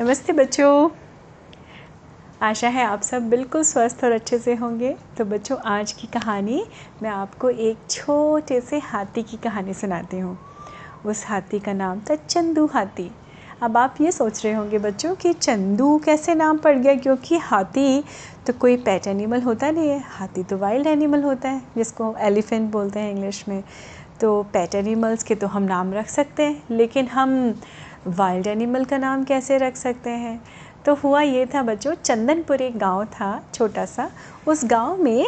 [0.00, 0.88] नमस्ते बच्चों।
[2.42, 6.62] आशा है आप सब बिल्कुल स्वस्थ और अच्छे से होंगे। तो बच्चों, आज की कहानी
[7.02, 10.38] मैं आपको एक छोटे से हाथी की कहानी सुनाती हूँ।
[11.06, 13.10] उस हाथी का नाम था चंदू हाथी।
[13.62, 18.02] अब आप ये सोच रहे होंगे बच्चों कि चंदू कैसे नाम पड़ गया, क्योंकि हाथी
[18.46, 22.70] तो कोई पेट एनिमल होता नहीं है। हाथी तो वाइल्ड एनिमल होता है, जिसको एलिफेंट
[22.72, 23.62] बोलते हैं इंग्लिश में।
[24.20, 27.54] तो पेट एनिमल्स के तो हम नाम रख सकते हैं, लेकिन हम
[28.06, 30.44] वाइल्ड एनिमल का नाम कैसे रख सकते हैं?
[30.84, 34.10] तो हुआ ये था बच्चों, चंदनपुर एक गाँव था, छोटा सा।
[34.46, 35.26] उस गाँव में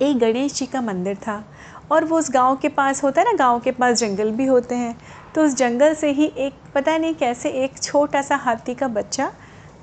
[0.00, 1.44] एक गणेश जी का मंदिर था।
[1.92, 4.74] और वो उस गाँव के पास होता है ना, गाँव के पास जंगल भी होते
[4.74, 4.98] हैं।
[5.34, 9.32] तो उस जंगल से ही एक, पता नहीं कैसे एक छोटा सा हाथी का बच्चा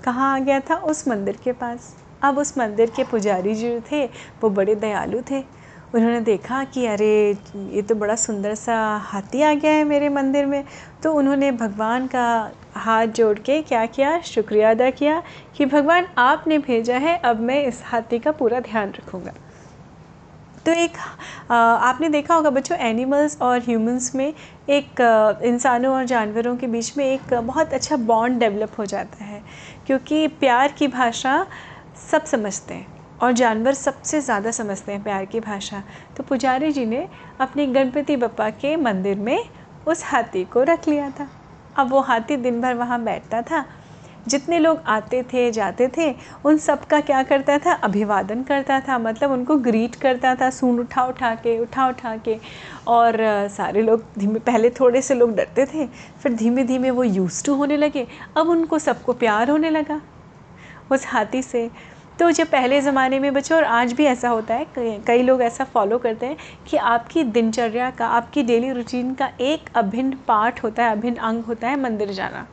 [0.04, 0.76] कहाँ आ गया था?
[0.76, 4.06] उस मंदिर के पास। अब उस मंदिर के पुजारी जी थे,
[4.42, 5.61] वो बड़े दयालु थे।
[5.94, 10.46] उन्होंने देखा कि अरे, ये तो बड़ा सुंदर सा हाथी आ गया है मेरे मंदिर
[10.46, 10.64] में।
[11.04, 14.20] तो उन्होंने भगवान का हाथ जोड़ के क्या किया?
[14.22, 15.22] शुक्रिया अदा किया
[15.56, 19.34] कि भगवान आपने भेजा है, अब मैं इस हाथी का पूरा ध्यान रखूँगा।
[20.66, 20.98] तो एक
[21.52, 24.34] आपने देखा होगा बच्चों एनिमल्स और ह्यूमंस में
[24.70, 25.02] एक
[25.44, 29.42] इंसानों और जानवरों के बीच में एक बहुत अच्छा बॉन्ड डेवलप हो जाता है।
[29.88, 31.46] क्योंकि प्यार की भाषा
[32.12, 32.91] सब समझते हैं।
[33.22, 35.84] और जानवर सबसे ज़्यादा समझते हैं प्यार की भाषा।
[36.18, 37.08] तो पुजारी जी ने
[37.40, 39.40] अपने गणपति बप्पा के मंदिर में
[39.88, 41.28] उस हाथी को रख लिया था।
[41.76, 43.66] अब वो हाथी दिन भर वहाँ बैठता था।
[44.28, 46.14] जितने लोग आते थे, जाते थे,
[46.46, 47.74] उन सब का क्या करता था?
[47.74, 52.38] अभिवादन करता था। मतलब उनको ग्रीट करता था सून उठा उठा के, उठा उठा के।
[52.88, 53.18] और
[53.52, 55.86] सारे लोग धीमे, पहले थोड़े से लोग डरते थे,
[56.24, 60.02] फिर धीमे धीमे वो यूज़ टू होने लगे। अब उनको सबको प्यार होने लगा।
[60.92, 61.70] उस हाथी से
[62.22, 64.66] तो जब पहले ज़माने में बच्चों, और आज भी ऐसा होता है,
[65.08, 66.36] कई लोग ऐसा फॉलो करते हैं
[66.68, 71.44] कि आपकी दिनचर्या का, आपकी डेली रूटीन का एक अभिन्न पार्ट होता है, अभिन्न अंग
[71.44, 72.46] होता है मंदिर जाना।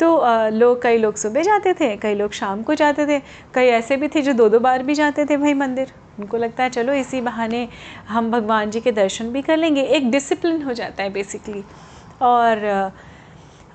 [0.00, 0.08] तो
[0.50, 3.20] लोग, कई लोग सुबह जाते थे, कई लोग शाम को जाते थे,
[3.54, 6.64] कई ऐसे भी थे जो दो दो बार भी जाते थे भाई मंदिर। उनको लगता
[6.64, 7.66] है चलो इसी बहाने
[8.08, 11.64] हम भगवान जी के दर्शन भी कर लेंगे। एक डिसिप्लिन हो जाता है बेसिकली
[12.22, 12.90] और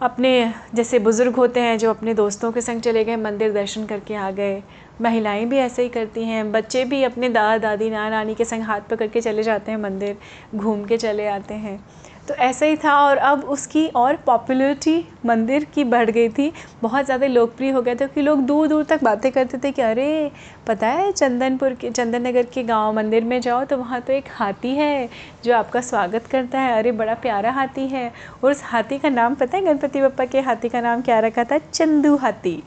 [0.02, 4.16] अपने जैसे बुज़ुर्ग होते हैं जो अपने दोस्तों के संग चले गए, मंदिर दर्शन करके
[4.16, 4.64] आ गए।
[5.02, 8.64] महिलाएँ भी ऐसे ही करती हैं। बच्चे भी अपने दादा, दादी नाना नानी के संग
[8.64, 10.18] हाथ पकड़ के चले जाते हैं मंदिर,
[10.56, 11.80] घूम के चले आते हैं।
[12.28, 16.52] तो ऐसा ही था और अब उसकी और पॉपुलरिटी मंदिर की बढ़ गई थी।
[16.82, 19.82] बहुत ज़्यादा लोकप्रिय हो गया था क्योंकि लोग दूर दूर तक बातें करते थे कि
[19.82, 20.32] अरे,
[20.68, 24.26] पता है चंदनपुर के चंदन नगर के गाँव मंदिर में जाओ तो वहाँ तो एक
[24.32, 25.10] हाथी है
[25.46, 28.12] जो आपका स्वागत करता है। अरे, बड़ा प्यारा हाथी है।
[28.44, 31.44] और उस हाथी का नाम पता है गणपति बप्पा के हाथी का नाम क्या रखा
[31.44, 31.58] था?
[31.58, 32.62] चंदू हाथी।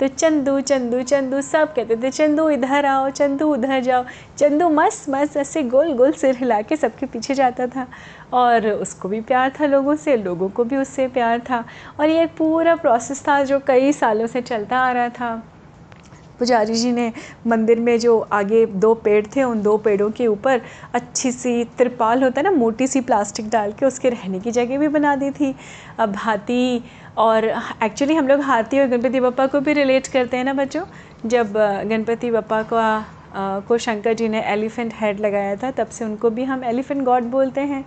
[0.00, 4.04] तो चंदू चंदू चंदू सब कहते थे, चंदू, इधर आओ, चंदू, उधर जाओ।
[4.38, 7.86] चंदू मस्त मस्त, ऐसे गोल गोल सिर हिला के सबके पीछे जाता था।
[8.32, 11.64] और उसको भी प्यार था लोगों से, लोगों को भी उससे प्यार था।
[12.00, 15.49] और ये पूरा प्रोसेस था जो कई सालों से चलता आ रहा था।
[16.40, 17.12] पुजारी जी ने
[17.46, 20.60] मंदिर में जो आगे दो पेड़ थे, उन दो पेड़ों के ऊपर
[20.94, 24.78] अच्छी सी तिरपाल होता है ना, मोटी सी प्लास्टिक डाल के उसके रहने की जगह
[24.78, 25.54] भी बना दी थी।
[25.98, 26.84] अब हाथी
[27.18, 27.44] और
[27.82, 30.84] एक्चुअली हम लोग हाथी और गणपति बप्पा को भी रिलेट करते हैं ना बच्चों।
[31.26, 31.52] जब
[31.88, 32.78] गणपति बप्पा को
[33.68, 37.24] को शंकर जी ने एलिफेंट हेड लगाया था, तब से उनको भी हम एलिफेंट गॉड
[37.30, 37.84] बोलते हैं।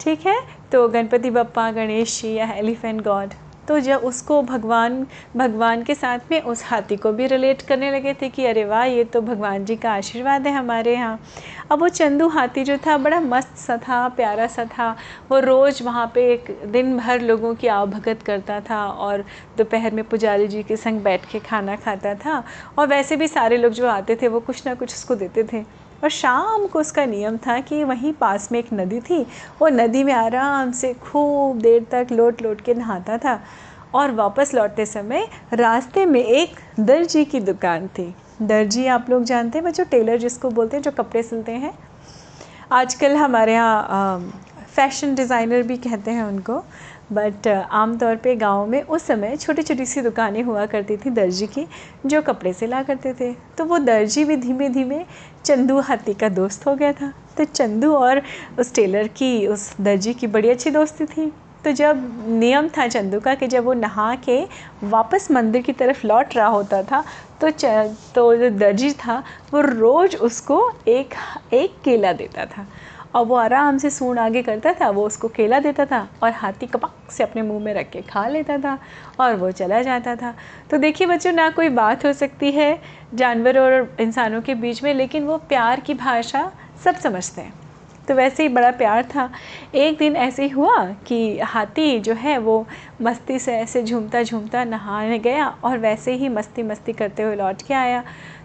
[0.00, 0.40] ठीक है?
[0.72, 3.34] तो गणपति बप्पा, गणेश जी या एलिफेंट गॉड
[3.70, 8.14] तो जब उसको भगवान भगवान के साथ में उस हाथी को भी रिलेट करने लगे
[8.14, 11.20] थे कि अरे वाह, ये तो भगवान जी का आशीर्वाद है हमारे यहाँ।
[11.70, 14.90] अब वो चंदू हाथी जो था, बड़ा मस्त सा था, प्यारा सा था।
[15.30, 19.24] वो रोज़ वहाँ पे एक दिन भर लोगों की आवभगत करता था और
[19.58, 22.42] दोपहर में पुजारी जी के संग बैठ के खाना खाता था।
[22.78, 25.64] और वैसे भी सारे लोग जो आते थे, वो कुछ ना कुछ उसको देते थे।
[26.02, 29.22] और शाम को उसका नियम था कि वहीं पास में एक नदी थी।
[29.60, 33.40] वो नदी में आराम से खूब देर तक लोट लोट के नहाता था
[33.94, 39.58] और वापस लौटते समय रास्ते में एक दर्जी की दुकान थी। दर्जी, आप लोग जानते
[39.58, 41.72] हैं, बच्चों, टेलर जिसको बोलते हैं, जो कपड़े सिलते हैं?
[42.72, 44.18] आजकल हमारे यहाँ
[44.74, 46.62] फ़ैशन डिज़ाइनर भी कहते हैं उनको।
[47.12, 51.10] बट uh, आमतौर पे गाँव में उस समय छोटी छोटी सी दुकानें हुआ करती थी
[51.10, 51.66] दर्जी की
[52.06, 55.04] जो कपड़े सिला करते थे। तो वो दर्जी भी धीमे धीमे
[55.44, 58.22] चंदू हाथी का दोस्त हो गया था। तो चंदू और
[58.58, 61.32] उस टेलर की उस दर्जी की बड़ी अच्छी दोस्ती थी।
[61.64, 64.42] तो जब नियम था चंदू का कि जब वो नहा के
[64.84, 67.02] वापस मंदिर की तरफ़ लौट रहा होता था
[67.40, 67.64] तो च
[68.14, 69.22] तो जो दर्जी था
[69.52, 71.14] वो रोज़ उसको एक
[71.54, 72.66] एक केला देता था।
[73.14, 76.66] और वो आराम से सूंड आगे करता था, वो उसको केला देता था और हाथी
[76.66, 78.78] कपाक से अपने मुँह में रख के खा लेता था
[79.20, 80.34] और वो चला जाता था।
[80.70, 82.80] तो देखिए बच्चों, ना कोई बात हो सकती है
[83.14, 86.50] जानवर और इंसानों के बीच में, लेकिन वो प्यार की भाषा
[86.84, 87.52] सब समझते हैं।
[88.08, 89.30] तो वैसे ही बड़ा प्यार था।
[89.74, 92.66] एक दिन ऐसे ही हुआ कि हाथी जो है, वो
[93.02, 97.62] मस्ती से ऐसे झूमता झूमता नहाने गया और वैसे ही मस्ती मस्ती करते हुए लौट
[97.62, 98.02] के आया।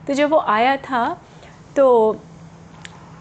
[0.08, 1.22] तो जब वो आया था
[1.76, 2.20] तो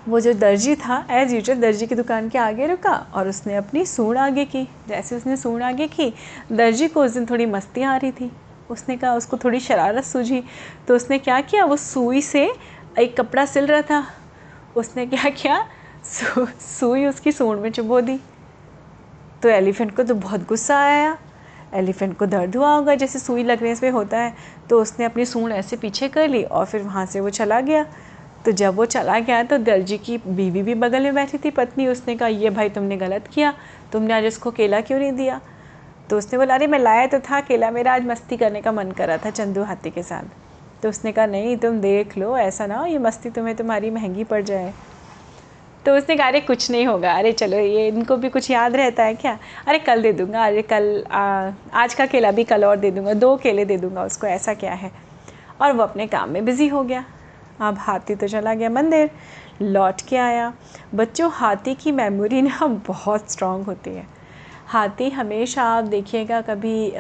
[0.09, 3.85] वो जो दर्जी था एज़ यूजल दर्जी की दुकान के आगे रुका और उसने अपनी
[3.87, 6.13] सूढ़ आगे की। जैसे उसने सूढ़ आगे की
[6.53, 8.31] दर्जी को उस दिन थोड़ी मस्ती आ रही थी।
[8.71, 10.43] उसने कहा उसको थोड़ी शरारत सूझी।
[10.89, 12.45] तो उसने क्या किया वो सुई से
[12.99, 14.05] एक कपड़ा सिल रहा था।
[14.77, 15.65] उसने क्या किया
[16.05, 18.21] सु, सुई उसकी सूंड में चुबो दी।
[19.43, 21.19] तो एलिफेंट को तो बहुत गुस्सा आया।
[21.75, 24.35] एलिफेंट को दर्द हुआ होगा जैसे सुई लगने से होता है।
[24.71, 27.87] तो उसने अपनी सूंड ऐसे पीछे कर ली और फिर वहाँ से वो चला गया।
[28.47, 31.87] तो जब वो चला गया तो दर्जी की बीवी भी बगल में बैठी थी पत्नी।
[31.87, 33.55] उसने कहा ये भाई तुमने गलत किया
[33.93, 35.41] तुमने आज उसको केला क्यों नहीं दिया?
[36.11, 38.91] तो उसने बोला अरे मैं लाया तो था केला मेरा आज मस्ती करने का मन
[38.91, 42.79] कर था चंदू हाथी के साथ। तो उसने कहा नहीं तुम देख लो ऐसा ना
[42.79, 44.73] हो ये मस्ती तुम्हें तुम्हारी महँगी पड़ जाए।
[45.87, 49.05] तो उसने कहा अरे कुछ नहीं होगा। अरे चलो ये इनको भी कुछ याद रहता
[49.05, 49.39] है क्या?
[49.67, 53.15] अरे कल दे दूँगा। अरे कल आ, आज का केला भी कल और दे दूँगा
[53.15, 54.91] दो केले दे दूँगा उसको ऐसा क्या है?
[55.61, 57.05] और वो अपने काम में बिज़ी हो गया।
[57.61, 59.11] अब हाथी तो चला गया मंदिर,
[59.63, 60.53] लौट के आया।
[60.95, 64.07] बच्चों, हाथी की मेमोरी ना बहुत स्ट्रांग होती है।
[64.67, 66.93] हाथी हमेशा आप देखिएगा, कभी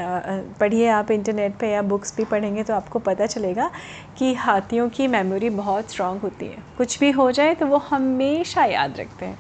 [0.61, 3.71] पढ़िए आप इंटरनेट पे या बुक्स भी पढ़ेंगे तो आपको पता चलेगा
[4.19, 8.65] कि हाथियों की मेमोरी बहुत स्ट्रांग होती है। कुछ भी हो जाए तो वो हमेशा
[8.65, 9.39] याद रखते हैं।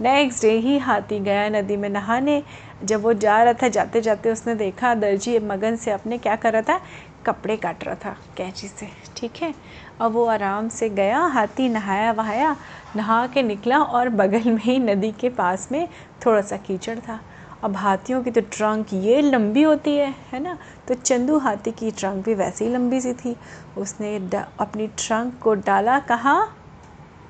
[0.00, 2.42] नेक्स्ट डे ही हाथी गया नदी में नहाने।
[2.84, 6.52] जब वो जा रहा था जाते जाते उसने देखा, दर्जी, मगन से अपने क्या कर
[6.52, 6.80] रहा था?
[7.26, 9.54] कपड़े काट रहा था कैंची से, ठीक है?
[10.00, 12.56] अब वो आराम से गया, हाथी नहाया वहाया,
[12.96, 15.88] नहा के निकला और बगल में ही नदी के पास में
[16.26, 17.20] थोड़ा सा कीचड़ था।
[17.64, 20.56] अब हाथियों की तो ट्रंक ये लंबी होती है है ना?
[20.88, 23.36] तो चंदू हाथी की ट्रंक भी वैसे ही लंबी सी थी।
[23.78, 24.16] उसने
[24.60, 26.56] अपनी ट्रंक को डाला, कहाँ,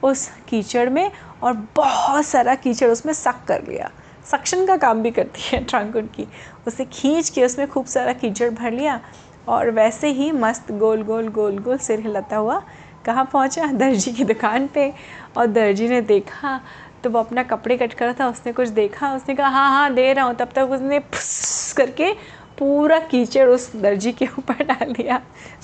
[0.03, 1.11] उस कीचड़ में
[1.43, 3.91] और बहुत सारा कीचड़ उसमें सक कर लिया।
[4.31, 6.27] सक्शन का काम भी करती है ट्रंक उनकी।
[6.67, 9.00] उसे खींच के उसमें खूब सारा कीचड़ भर लिया।
[9.49, 12.62] और वैसे ही मस्त गोल गोल गोल गोल सिर हिलाता हुआ
[13.06, 13.67] कहाँ पहुँचा?
[13.67, 14.93] दर्जी की दुकान पे।
[15.37, 16.61] और दर्जी ने देखा
[17.05, 20.12] तो वो अपना कपड़े कट कर था, उसने कुछ देखा, उसने कहा हाँ हाँ दे
[20.12, 22.12] रहा हूँ। तब तक उसने फुस करके
[22.59, 25.17] पूरा कीचड़ उस दर्जी के ऊपर डाल दिया।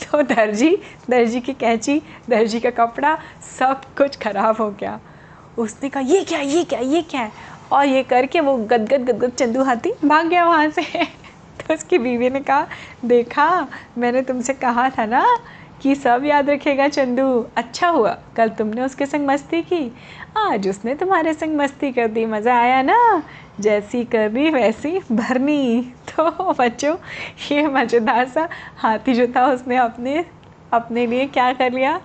[0.02, 0.70] तो दर्जी
[1.10, 3.16] दर्जी की कैंची, दर्जी का कपड़ा
[3.58, 4.98] सब कुछ ख़राब हो गया।
[5.58, 7.20] उसने कहा, ये क्या ये क्या ये क्या?
[7.20, 7.30] है
[7.72, 10.82] और ये करके वो गदगद गदगद चंदू हाथी भाग गया वहाँ से।
[11.74, 12.66] उसकी बीवी ने कहा,
[13.04, 13.68] देखा,
[13.98, 15.38] मैंने तुमसे कहा था ना
[15.82, 19.96] कि सब याद रखेगा चंदू। अच्छा हुआ, कल तुमने उसके संग मस्ती की।
[20.36, 23.22] आज उसने तुम्हारे संग मस्ती कर दी, मज़ा आया ना?
[23.60, 26.96] जैसी करनी, वैसी भरनी। तो बच्चों,
[27.52, 30.24] ये मज़ेदार सा हाथी जो था उसने अपने
[30.72, 32.00] अपने लिए क्या कर लिया?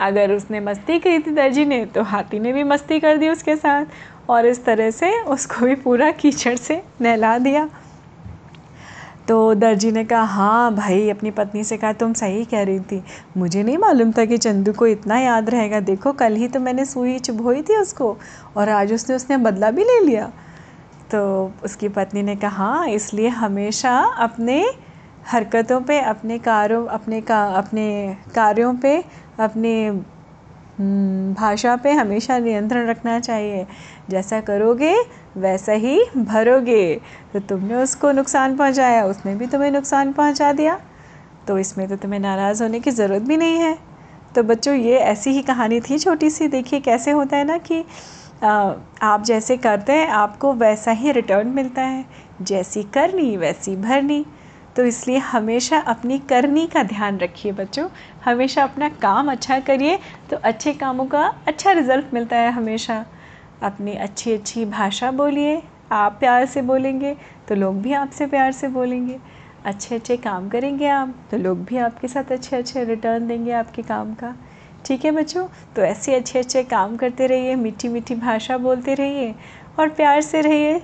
[0.00, 3.56] अगर उसने मस्ती की थी दर्जी ने तो हाथी ने भी मस्ती कर दी उसके
[3.56, 3.84] साथ
[4.30, 7.68] और इस तरह से उसको भी पूरा कीचड़ से नहला दिया।
[9.30, 13.02] तो दर्जी ने कहा हाँ भाई, अपनी पत्नी से कहा, तुम सही कह रही थी।
[13.36, 16.84] मुझे नहीं मालूम था कि चंदू को इतना याद रहेगा। देखो, कल ही तो मैंने
[16.84, 18.16] सुई चुभोई थी उसको,
[18.56, 20.26] और आज उसने उसने बदला भी ले लिया।
[21.10, 24.64] तो उसकी पत्नी ने कहा हाँ इसलिए हमेशा अपने
[25.26, 29.04] हरकतों पे, अपने कारों, अपने का, अपने कार्यों पे,
[29.38, 30.02] अपने
[30.80, 33.66] भाषा पे हमेशा नियंत्रण रखना चाहिए।
[34.10, 34.94] जैसा करोगे,
[35.36, 36.94] वैसा ही भरोगे।
[37.32, 40.80] तो तुमने उसको नुकसान पहुँचाया, उसने भी तुम्हें नुकसान पहुँचा दिया।
[41.48, 43.76] तो इसमें तो तुम्हें नाराज़ होने की ज़रूरत भी नहीं है।
[44.34, 47.84] तो बच्चों, ये ऐसी ही कहानी थी छोटी सी देखिए कैसे होता है ना कि
[49.02, 52.04] आप जैसे करते हैं, आपको वैसा ही रिटर्न मिलता है।
[52.42, 54.24] जैसी करनी, वैसी भरनी।
[54.76, 57.88] तो इसलिए हमेशा अपनी करनी का ध्यान रखिए बच्चों।
[58.24, 59.98] हमेशा अपना काम अच्छा करिए
[60.30, 63.04] तो अच्छे कामों का अच्छा रिज़ल्ट मिलता है हमेशा।
[63.62, 65.62] अपनी अच्छी अच्छी भाषा बोलिए,
[65.92, 67.16] आप प्यार से बोलेंगे
[67.48, 69.18] तो लोग भी आपसे प्यार से बोलेंगे।
[69.64, 73.82] अच्छे अच्छे काम करेंगे आप तो लोग भी आपके साथ अच्छे अच्छे रिटर्न देंगे आपके
[73.82, 74.34] काम का।
[74.86, 75.46] ठीक है बच्चों?
[75.76, 79.34] तो ऐसे अच्छे अच्छे काम करते रहिए मीठी मीठी भाषा बोलते रहिए
[79.78, 80.80] और प्यार से रहिए।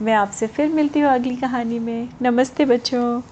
[0.00, 3.22] मैं आपसे फिर मिलती हूँ अगली कहानी में। नमस्ते बच्चों।